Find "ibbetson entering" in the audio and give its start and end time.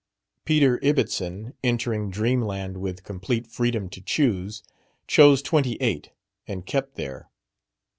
0.81-2.09